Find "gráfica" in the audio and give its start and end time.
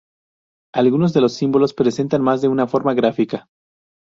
2.95-3.47